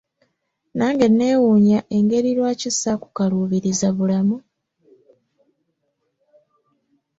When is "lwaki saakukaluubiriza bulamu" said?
2.37-4.37